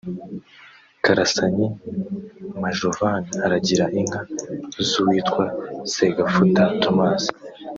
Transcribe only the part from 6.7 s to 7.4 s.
Thomas